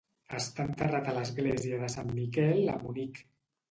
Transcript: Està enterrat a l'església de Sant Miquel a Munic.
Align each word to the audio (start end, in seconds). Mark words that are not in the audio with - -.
Està 0.37 0.65
enterrat 0.69 1.11
a 1.11 1.15
l'església 1.19 1.81
de 1.85 1.93
Sant 1.99 2.13
Miquel 2.19 2.77
a 2.79 2.83
Munic. 2.85 3.27